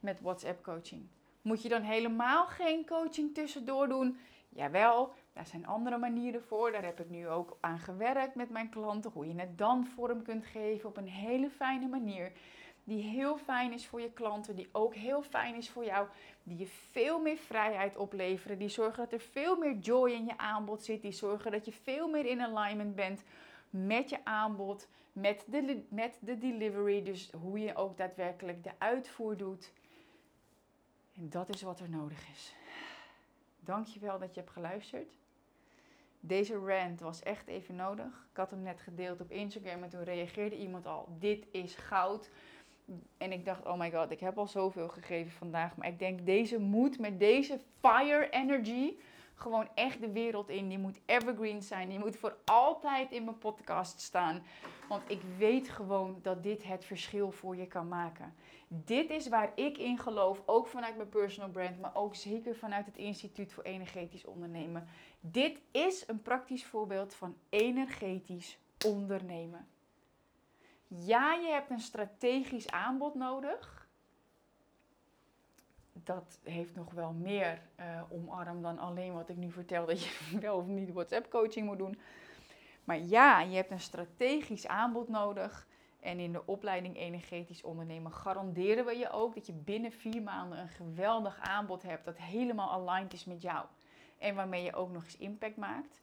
met 0.00 0.20
WhatsApp 0.20 0.62
coaching. 0.62 1.08
Moet 1.42 1.62
je 1.62 1.68
dan 1.68 1.82
helemaal 1.82 2.46
geen 2.46 2.86
coaching 2.86 3.34
tussendoor 3.34 3.88
doen? 3.88 4.18
Jawel, 4.48 5.12
daar 5.32 5.46
zijn 5.46 5.66
andere 5.66 5.98
manieren 5.98 6.42
voor. 6.42 6.72
Daar 6.72 6.84
heb 6.84 7.00
ik 7.00 7.10
nu 7.10 7.28
ook 7.28 7.56
aan 7.60 7.78
gewerkt 7.78 8.34
met 8.34 8.50
mijn 8.50 8.68
klanten. 8.68 9.10
Hoe 9.10 9.26
je 9.26 9.40
het 9.40 9.58
dan 9.58 9.86
vorm 9.86 10.22
kunt 10.22 10.46
geven 10.46 10.88
op 10.88 10.96
een 10.96 11.08
hele 11.08 11.50
fijne 11.50 11.88
manier. 11.88 12.32
Die 12.84 13.02
heel 13.02 13.36
fijn 13.36 13.72
is 13.72 13.86
voor 13.86 14.00
je 14.00 14.12
klanten, 14.12 14.56
die 14.56 14.68
ook 14.72 14.94
heel 14.94 15.22
fijn 15.22 15.54
is 15.54 15.70
voor 15.70 15.84
jou. 15.84 16.08
Die 16.42 16.58
je 16.58 16.66
veel 16.66 17.20
meer 17.20 17.36
vrijheid 17.36 17.96
opleveren. 17.96 18.58
Die 18.58 18.68
zorgen 18.68 19.02
dat 19.02 19.12
er 19.12 19.20
veel 19.20 19.56
meer 19.56 19.76
joy 19.76 20.10
in 20.10 20.24
je 20.24 20.38
aanbod 20.38 20.84
zit. 20.84 21.02
Die 21.02 21.12
zorgen 21.12 21.50
dat 21.50 21.64
je 21.64 21.72
veel 21.72 22.08
meer 22.08 22.26
in 22.26 22.40
alignment 22.40 22.94
bent 22.94 23.22
met 23.70 24.10
je 24.10 24.24
aanbod, 24.24 24.88
met 25.12 25.44
de, 25.46 25.84
met 25.88 26.18
de 26.20 26.38
delivery, 26.38 27.02
dus 27.02 27.30
hoe 27.30 27.58
je 27.58 27.76
ook 27.76 27.96
daadwerkelijk 27.96 28.64
de 28.64 28.72
uitvoer 28.78 29.36
doet. 29.36 29.72
En 31.20 31.30
dat 31.30 31.48
is 31.48 31.62
wat 31.62 31.80
er 31.80 31.88
nodig 31.88 32.28
is. 32.28 32.54
Dankjewel 33.60 34.18
dat 34.18 34.34
je 34.34 34.40
hebt 34.40 34.52
geluisterd. 34.52 35.08
Deze 36.20 36.54
rant 36.54 37.00
was 37.00 37.22
echt 37.22 37.46
even 37.46 37.74
nodig. 37.74 38.26
Ik 38.30 38.36
had 38.36 38.50
hem 38.50 38.62
net 38.62 38.80
gedeeld 38.80 39.20
op 39.20 39.30
Instagram 39.30 39.82
en 39.82 39.88
toen 39.88 40.04
reageerde 40.04 40.58
iemand 40.58 40.86
al: 40.86 41.08
Dit 41.18 41.46
is 41.50 41.74
goud. 41.74 42.30
En 43.18 43.32
ik 43.32 43.44
dacht: 43.44 43.66
Oh 43.66 43.78
my 43.78 43.90
god, 43.90 44.10
ik 44.10 44.20
heb 44.20 44.38
al 44.38 44.46
zoveel 44.46 44.88
gegeven 44.88 45.32
vandaag. 45.32 45.76
Maar 45.76 45.88
ik 45.88 45.98
denk: 45.98 46.26
deze 46.26 46.58
moet 46.58 46.98
met 46.98 47.18
deze 47.18 47.60
fire 47.80 48.30
energy 48.30 48.96
gewoon 49.40 49.68
echt 49.74 50.00
de 50.00 50.12
wereld 50.12 50.48
in. 50.48 50.68
Die 50.68 50.78
moet 50.78 51.00
evergreen 51.06 51.62
zijn. 51.62 51.88
Die 51.88 51.98
moet 51.98 52.16
voor 52.16 52.36
altijd 52.44 53.10
in 53.10 53.24
mijn 53.24 53.38
podcast 53.38 54.00
staan. 54.00 54.42
Want 54.88 55.02
ik 55.06 55.20
weet 55.38 55.68
gewoon 55.68 56.18
dat 56.22 56.42
dit 56.42 56.62
het 56.62 56.84
verschil 56.84 57.30
voor 57.30 57.56
je 57.56 57.66
kan 57.66 57.88
maken. 57.88 58.34
Dit 58.68 59.10
is 59.10 59.28
waar 59.28 59.52
ik 59.54 59.78
in 59.78 59.98
geloof, 59.98 60.42
ook 60.46 60.66
vanuit 60.66 60.96
mijn 60.96 61.08
personal 61.08 61.50
brand, 61.50 61.80
maar 61.80 61.94
ook 61.94 62.14
zeker 62.14 62.56
vanuit 62.56 62.86
het 62.86 62.96
Instituut 62.96 63.52
voor 63.52 63.62
Energetisch 63.64 64.24
Ondernemen. 64.24 64.88
Dit 65.20 65.60
is 65.70 66.04
een 66.08 66.22
praktisch 66.22 66.64
voorbeeld 66.64 67.14
van 67.14 67.36
energetisch 67.48 68.58
ondernemen. 68.86 69.68
Ja, 70.86 71.34
je 71.34 71.48
hebt 71.48 71.70
een 71.70 71.80
strategisch 71.80 72.70
aanbod 72.70 73.14
nodig. 73.14 73.79
Dat 76.04 76.38
heeft 76.42 76.74
nog 76.74 76.92
wel 76.92 77.12
meer 77.12 77.60
uh, 77.80 78.02
omarm 78.08 78.62
dan 78.62 78.78
alleen 78.78 79.12
wat 79.12 79.28
ik 79.28 79.36
nu 79.36 79.50
vertel, 79.50 79.86
dat 79.86 80.02
je 80.02 80.10
wel 80.40 80.56
of 80.56 80.66
niet 80.66 80.92
WhatsApp 80.92 81.30
coaching 81.30 81.66
moet 81.66 81.78
doen. 81.78 81.98
Maar 82.84 82.98
ja, 82.98 83.40
je 83.40 83.56
hebt 83.56 83.70
een 83.70 83.80
strategisch 83.80 84.66
aanbod 84.66 85.08
nodig. 85.08 85.66
En 86.00 86.18
in 86.18 86.32
de 86.32 86.46
opleiding 86.46 86.96
Energetisch 86.96 87.62
Ondernemen 87.62 88.12
garanderen 88.12 88.84
we 88.84 88.96
je 88.96 89.10
ook 89.10 89.34
dat 89.34 89.46
je 89.46 89.52
binnen 89.52 89.92
vier 89.92 90.22
maanden 90.22 90.58
een 90.58 90.68
geweldig 90.68 91.40
aanbod 91.40 91.82
hebt 91.82 92.04
dat 92.04 92.16
helemaal 92.16 92.70
aligned 92.70 93.12
is 93.12 93.24
met 93.24 93.42
jou. 93.42 93.66
En 94.18 94.34
waarmee 94.34 94.62
je 94.62 94.74
ook 94.74 94.90
nog 94.90 95.04
eens 95.04 95.16
impact 95.16 95.56
maakt. 95.56 96.02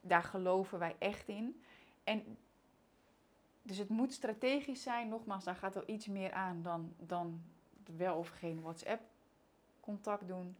Daar 0.00 0.22
geloven 0.22 0.78
wij 0.78 0.96
echt 0.98 1.28
in. 1.28 1.62
En 2.04 2.36
dus 3.62 3.78
het 3.78 3.88
moet 3.88 4.12
strategisch 4.12 4.82
zijn. 4.82 5.08
Nogmaals, 5.08 5.44
daar 5.44 5.54
gaat 5.54 5.74
wel 5.74 5.82
iets 5.86 6.06
meer 6.06 6.32
aan 6.32 6.62
dan, 6.62 6.94
dan 6.96 7.42
wel 7.96 8.16
of 8.16 8.28
geen 8.28 8.60
WhatsApp 8.60 9.00
contact 9.88 10.28
doen. 10.28 10.56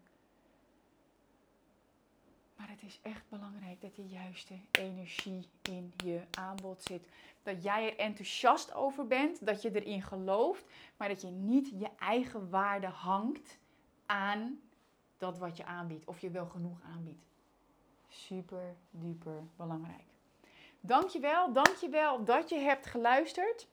Maar 2.56 2.68
het 2.68 2.82
is 2.82 3.00
echt 3.02 3.28
belangrijk 3.28 3.80
dat 3.80 3.94
de 3.94 4.06
juiste 4.06 4.54
energie 4.70 5.49
in 5.62 5.92
je 6.04 6.20
aanbod 6.30 6.82
zit. 6.82 7.08
Dat 7.42 7.62
jij 7.62 7.90
er 7.90 7.99
enthousiast 7.99 8.75
over 8.75 9.06
bent, 9.06 9.47
dat 9.47 9.62
je 9.62 9.82
erin 9.82 10.02
gelooft, 10.02 10.64
maar 10.97 11.08
dat 11.08 11.20
je 11.20 11.30
niet 11.30 11.68
je 11.68 11.88
eigen 11.99 12.50
waarde 12.50 12.87
hangt 12.87 13.58
aan 14.06 14.61
dat 15.18 15.38
wat 15.38 15.56
je 15.56 15.64
aanbiedt. 15.64 16.06
Of 16.06 16.20
je 16.20 16.30
wel 16.30 16.47
genoeg 16.47 16.82
aanbiedt. 16.82 17.25
Super 18.08 18.76
duper 18.90 19.42
belangrijk. 19.56 20.06
Dankjewel, 20.80 21.52
dankjewel 21.52 22.25
dat 22.25 22.49
je 22.49 22.58
hebt 22.58 22.87
geluisterd. 22.87 23.68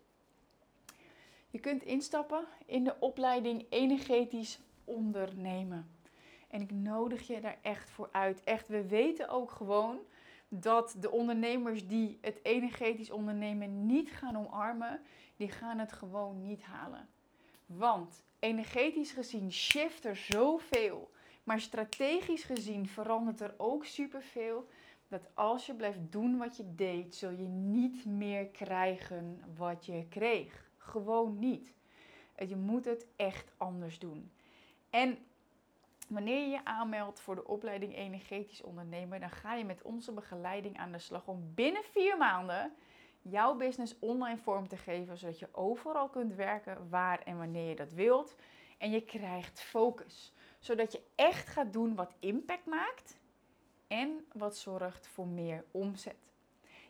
Je 1.49 1.59
kunt 1.59 1.83
instappen 1.83 2.47
in 2.65 2.83
de 2.83 2.95
opleiding 2.99 3.65
Energetisch 3.69 4.59
Ondernemen. 4.85 5.89
En 6.47 6.61
ik 6.61 6.71
nodig 6.71 7.27
je 7.27 7.41
daar 7.41 7.57
echt 7.61 7.89
voor 7.89 8.09
uit. 8.11 8.43
Echt, 8.43 8.67
we 8.67 8.87
weten 8.87 9.29
ook 9.29 9.51
gewoon 9.51 9.99
dat 10.47 10.95
de 10.99 11.11
ondernemers 11.11 11.87
die 11.87 12.17
het 12.21 12.39
energetisch 12.43 13.11
ondernemen 13.11 13.85
niet 13.85 14.11
gaan 14.11 14.37
omarmen, 14.37 15.01
die 15.35 15.51
gaan 15.51 15.79
het 15.79 15.91
gewoon 15.91 16.41
niet 16.41 16.63
halen. 16.63 17.07
Want 17.65 18.23
energetisch 18.39 19.11
gezien 19.11 19.51
shift 19.51 20.05
er 20.05 20.15
zoveel, 20.15 21.11
maar 21.43 21.59
strategisch 21.59 22.43
gezien 22.43 22.87
verandert 22.87 23.39
er 23.41 23.53
ook 23.57 23.85
superveel. 23.85 24.67
Dat 25.07 25.29
als 25.33 25.65
je 25.65 25.73
blijft 25.73 25.99
doen 26.09 26.37
wat 26.37 26.57
je 26.57 26.75
deed, 26.75 27.15
zul 27.15 27.31
je 27.31 27.47
niet 27.47 28.05
meer 28.05 28.45
krijgen 28.45 29.43
wat 29.55 29.85
je 29.85 30.05
kreeg. 30.09 30.69
Gewoon 30.77 31.39
niet. 31.39 31.73
Je 32.47 32.55
moet 32.55 32.85
het 32.85 33.05
echt 33.15 33.51
anders 33.57 33.99
doen. 33.99 34.31
En 34.95 35.17
Wanneer 36.07 36.39
je 36.39 36.49
je 36.49 36.65
aanmeldt 36.65 37.19
voor 37.19 37.35
de 37.35 37.47
opleiding 37.47 37.95
Energetisch 37.95 38.61
Ondernemer, 38.61 39.19
dan 39.19 39.29
ga 39.29 39.55
je 39.55 39.65
met 39.65 39.81
onze 39.81 40.11
begeleiding 40.11 40.77
aan 40.77 40.91
de 40.91 40.99
slag 40.99 41.27
om 41.27 41.51
binnen 41.55 41.83
vier 41.83 42.17
maanden 42.17 42.73
jouw 43.21 43.55
business 43.55 43.95
online 43.99 44.37
vorm 44.37 44.67
te 44.67 44.77
geven, 44.77 45.17
zodat 45.17 45.39
je 45.39 45.47
overal 45.51 46.09
kunt 46.09 46.35
werken 46.35 46.89
waar 46.89 47.19
en 47.19 47.37
wanneer 47.37 47.69
je 47.69 47.75
dat 47.75 47.93
wilt. 47.93 48.35
En 48.77 48.91
je 48.91 49.01
krijgt 49.01 49.61
focus, 49.61 50.33
zodat 50.59 50.91
je 50.91 51.01
echt 51.15 51.47
gaat 51.47 51.73
doen 51.73 51.95
wat 51.95 52.15
impact 52.19 52.65
maakt 52.65 53.17
en 53.87 54.25
wat 54.33 54.57
zorgt 54.57 55.07
voor 55.07 55.27
meer 55.27 55.65
omzet. 55.71 56.33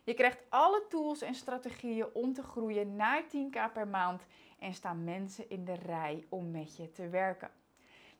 Je 0.04 0.14
krijgt 0.14 0.42
alle 0.48 0.84
tools 0.88 1.22
en 1.22 1.34
strategieën 1.34 2.14
om 2.14 2.32
te 2.32 2.42
groeien 2.42 2.96
naar 2.96 3.22
10k 3.22 3.72
per 3.72 3.88
maand 3.88 4.26
en 4.58 4.74
staan 4.74 5.04
mensen 5.04 5.50
in 5.50 5.64
de 5.64 5.74
rij 5.74 6.26
om 6.28 6.50
met 6.50 6.76
je 6.76 6.92
te 6.92 7.08
werken. 7.08 7.50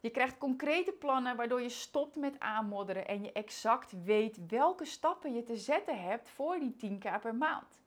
Je 0.07 0.13
krijgt 0.13 0.39
concrete 0.39 0.93
plannen 0.93 1.37
waardoor 1.37 1.63
je 1.63 1.69
stopt 1.69 2.17
met 2.17 2.41
aanmodderen 2.41 3.07
en 3.07 3.23
je 3.23 3.33
exact 3.33 4.05
weet 4.05 4.47
welke 4.47 4.85
stappen 4.85 5.35
je 5.35 5.43
te 5.43 5.57
zetten 5.57 6.03
hebt 6.03 6.29
voor 6.29 6.59
die 6.59 6.77
10k 6.85 7.21
per 7.21 7.35
maand. 7.35 7.81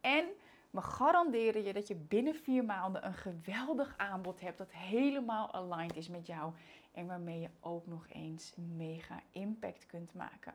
En 0.00 0.24
we 0.70 0.80
garanderen 0.80 1.62
je 1.62 1.72
dat 1.72 1.88
je 1.88 1.94
binnen 1.94 2.34
vier 2.34 2.64
maanden 2.64 3.06
een 3.06 3.14
geweldig 3.14 3.94
aanbod 3.96 4.40
hebt 4.40 4.58
dat 4.58 4.72
helemaal 4.72 5.52
aligned 5.52 5.96
is 5.96 6.08
met 6.08 6.26
jou 6.26 6.52
en 6.92 7.06
waarmee 7.06 7.40
je 7.40 7.50
ook 7.60 7.86
nog 7.86 8.06
eens 8.08 8.52
mega 8.76 9.20
impact 9.30 9.86
kunt 9.86 10.14
maken. 10.14 10.54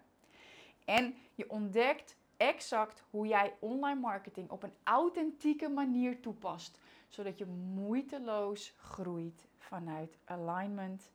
En 0.86 1.16
je 1.36 1.50
ontdekt 1.50 2.18
exact 2.38 3.04
hoe 3.10 3.28
jij 3.28 3.54
online 3.60 4.00
marketing 4.00 4.50
op 4.50 4.64
een 4.64 4.74
authentieke 4.84 5.70
manier 5.70 6.20
toepast, 6.20 6.80
zodat 7.08 7.38
je 7.38 7.46
moeiteloos 7.46 8.74
groeit 8.78 9.52
vanuit 9.64 10.18
alignment 10.24 11.12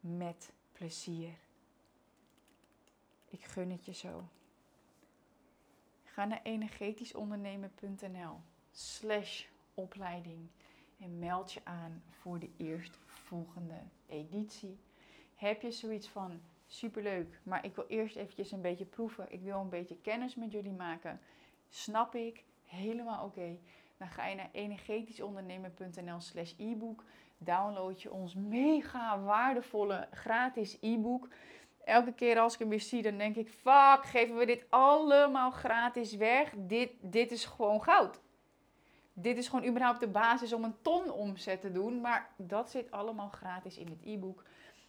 met 0.00 0.52
plezier. 0.72 1.30
Ik 3.28 3.44
gun 3.44 3.70
het 3.70 3.84
je 3.84 3.94
zo. 3.94 4.28
Ga 6.04 6.24
naar 6.24 6.40
energetischondernemen.nl 6.42 8.40
slash 8.70 9.44
opleiding 9.74 10.48
en 10.98 11.18
meld 11.18 11.52
je 11.52 11.60
aan 11.64 12.02
voor 12.10 12.38
de 12.38 12.50
eerstvolgende 12.56 13.82
editie. 14.06 14.78
Heb 15.34 15.62
je 15.62 15.70
zoiets 15.70 16.08
van 16.08 16.40
superleuk, 16.66 17.40
maar 17.42 17.64
ik 17.64 17.74
wil 17.74 17.86
eerst 17.86 18.16
eventjes 18.16 18.52
een 18.52 18.60
beetje 18.60 18.84
proeven. 18.84 19.32
Ik 19.32 19.42
wil 19.42 19.60
een 19.60 19.68
beetje 19.68 20.00
kennis 20.00 20.34
met 20.34 20.52
jullie 20.52 20.72
maken. 20.72 21.20
Snap 21.68 22.14
ik, 22.14 22.44
helemaal 22.64 23.24
oké. 23.24 23.58
Dan 24.02 24.10
ga 24.10 24.26
je 24.26 24.34
naar 24.34 24.48
energetischondernemen.nl 24.52 26.20
slash 26.20 26.52
e-book. 26.58 27.04
Download 27.38 28.02
je 28.02 28.12
ons 28.12 28.34
mega 28.34 29.20
waardevolle 29.20 30.08
gratis 30.10 30.78
e-book. 30.80 31.28
Elke 31.84 32.12
keer 32.12 32.38
als 32.38 32.52
ik 32.52 32.58
hem 32.58 32.68
weer 32.68 32.80
zie, 32.80 33.02
dan 33.02 33.18
denk 33.18 33.36
ik, 33.36 33.48
fuck, 33.48 34.00
geven 34.04 34.36
we 34.36 34.46
dit 34.46 34.64
allemaal 34.68 35.50
gratis 35.50 36.14
weg? 36.14 36.52
Dit, 36.56 36.90
dit 37.00 37.30
is 37.30 37.44
gewoon 37.44 37.82
goud. 37.82 38.20
Dit 39.12 39.36
is 39.36 39.48
gewoon 39.48 39.66
überhaupt 39.66 40.00
de 40.00 40.08
basis 40.08 40.52
om 40.52 40.64
een 40.64 40.76
ton 40.82 41.10
omzet 41.10 41.60
te 41.60 41.72
doen. 41.72 42.00
Maar 42.00 42.30
dat 42.36 42.70
zit 42.70 42.90
allemaal 42.90 43.28
gratis 43.28 43.78
in 43.78 43.88
het 43.88 44.02
e-book. 44.04 44.44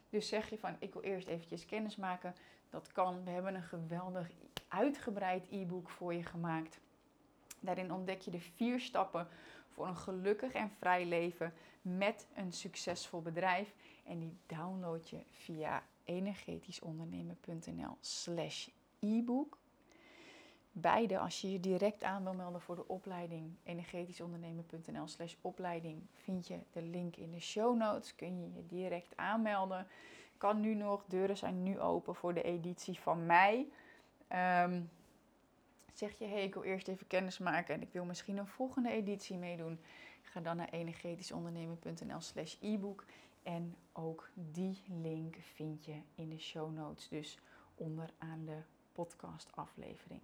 Dus 0.10 0.28
zeg 0.28 0.50
je 0.50 0.58
van, 0.58 0.76
ik 0.80 0.94
wil 0.94 1.02
eerst 1.02 1.28
eventjes 1.28 1.66
kennis 1.66 1.96
maken. 1.96 2.36
Dat 2.70 2.92
kan. 2.92 3.24
We 3.24 3.30
hebben 3.30 3.56
een 3.56 3.64
geweldig 3.64 4.32
uitgebreid 4.68 5.48
e-book 5.50 5.90
voor 5.90 6.14
je 6.14 6.24
gemaakt. 6.24 6.80
Daarin 7.64 7.94
ontdek 7.94 8.22
je 8.22 8.32
de 8.32 8.40
vier 8.40 8.80
stappen 8.80 9.28
voor 9.68 9.88
een 9.88 9.98
gelukkig 9.98 10.54
en 10.54 10.70
vrij 10.70 11.06
leven 11.06 11.54
met 11.82 12.28
een 12.36 12.54
succesvol 12.54 13.22
bedrijf. 13.22 13.74
En 14.04 14.20
die 14.20 14.38
download 14.46 15.10
je 15.10 15.20
via 15.32 15.84
energetischondernemen.nl 16.04 17.98
slash 18.00 18.68
e-book. 19.00 19.58
Beide, 20.72 21.20
als 21.20 21.42
je 21.42 21.52
je 21.52 21.60
direct 21.60 22.04
aan 22.04 22.24
wil 22.24 22.34
melden 22.34 22.62
voor 22.62 22.76
de 22.76 22.88
opleiding, 22.88 23.56
energetischondernemen.nl 23.64 25.08
slash 25.08 25.36
opleiding, 25.42 26.02
vind 26.14 26.48
je 26.48 26.60
de 26.72 26.82
link 26.82 27.16
in 27.16 27.32
de 27.32 27.40
show 27.40 27.78
notes. 27.78 28.16
Kun 28.16 28.40
je 28.40 28.54
je 28.54 28.66
direct 28.68 29.18
aanmelden. 29.18 29.88
Kan 30.38 30.60
nu 30.60 30.74
nog, 30.74 31.06
deuren 31.06 31.38
zijn 31.38 31.64
nu 31.64 31.80
open 31.80 32.16
voor 32.16 32.34
de 32.34 32.42
editie 32.42 33.00
van 33.00 33.26
mei. 33.26 33.72
Um, 34.64 34.90
Zeg 35.94 36.18
je, 36.18 36.26
hey, 36.26 36.44
ik 36.44 36.54
wil 36.54 36.64
eerst 36.64 36.88
even 36.88 37.08
kennis 37.08 37.38
maken 37.38 37.76
en 37.76 37.82
ik 37.82 37.92
wil 37.92 38.06
misschien 38.06 38.38
een 38.38 38.48
volgende 38.48 38.90
editie 38.90 39.38
meedoen. 39.38 39.80
Ga 40.22 40.40
dan 40.40 40.58
naar 40.58 40.70
energetischondernemen.nl 40.70 42.22
slash 42.22 42.56
e-book. 42.62 43.06
En 43.44 43.76
ook 43.92 44.30
die 44.34 44.82
link 45.02 45.36
vind 45.40 45.86
je 45.86 45.96
in 46.16 46.30
de 46.30 46.40
show 46.40 46.74
notes, 46.76 47.08
dus 47.08 47.40
onderaan 47.76 48.46
de 48.46 48.58
podcast 48.92 49.56
aflevering. 49.56 50.22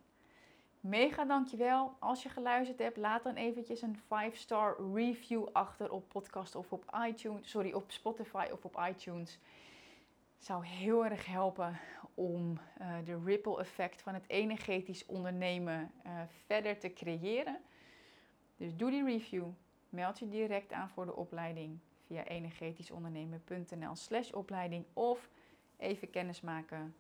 Mega 0.80 1.26
dankjewel. 1.26 1.96
Als 2.00 2.24
je 2.24 2.30
geluisterd 2.30 2.80
hebt, 2.80 2.98
laat 2.98 3.24
dan 3.24 3.36
eventjes 3.36 3.82
een 3.82 4.00
5-star 4.00 4.94
review 4.94 5.48
achter 5.52 5.92
op 5.92 6.08
podcast 6.08 6.56
of 6.56 6.72
op 6.72 7.00
iTunes. 7.08 7.50
Sorry, 7.50 7.72
op 7.72 7.92
Spotify 7.92 8.48
of 8.52 8.66
op 8.66 8.86
iTunes. 8.90 9.40
Zou 10.40 10.66
heel 10.66 11.06
erg 11.06 11.26
helpen 11.26 11.80
om 12.14 12.60
uh, 12.82 12.96
de 13.06 13.20
ripple 13.24 13.60
effect 13.60 14.02
van 14.02 14.14
het 14.14 14.24
energetisch 14.28 15.06
ondernemen 15.06 15.92
uh, 16.06 16.22
verder 16.46 16.80
te 16.80 16.94
creëren. 16.94 17.62
Dus 18.58 18.76
doe 18.76 18.92
die 18.92 19.04
review. 19.04 19.48
Meld 19.90 20.20
je 20.20 20.30
direct 20.30 20.72
aan 20.72 20.90
voor 20.90 21.06
de 21.06 21.16
opleiding 21.16 21.80
via 22.06 22.24
energetischondernemen.nl 22.24 23.96
slash 23.96 24.32
opleiding 24.32 24.86
of 24.94 25.30
even 25.78 26.10
kennis 26.10 26.42
maken 26.42 26.96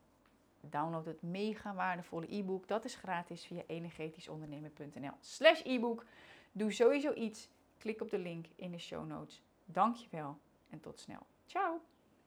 Download 0.62 1.06
het 1.06 1.22
mega 1.22 1.74
waardevolle 1.74 2.36
e-book. 2.36 2.68
Dat 2.68 2.86
is 2.86 2.96
gratis 2.96 3.46
via 3.46 3.64
energetischondernemen.nl 3.68 5.14
slash 5.20 5.62
e-book. 5.64 6.06
Doe 6.52 6.72
sowieso 6.72 7.14
iets. 7.14 7.50
Klik 7.78 8.02
op 8.02 8.10
de 8.10 8.20
link 8.20 8.46
in 8.56 8.72
de 8.72 8.78
show 8.78 9.08
notes. 9.08 9.42
Dankjewel 9.66 10.38
en 10.70 10.80
tot 10.80 11.00
snel. 11.00 11.26
Ciao! 11.46 11.82